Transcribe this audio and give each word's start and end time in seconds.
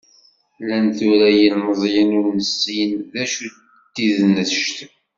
Llan 0.59 0.85
tura 0.97 1.29
yilemẓiyen 1.37 2.11
ur 2.19 2.27
nessin 2.39 2.91
d 3.11 3.13
acu 3.23 3.47
d 3.53 3.89
tidnect. 3.93 4.75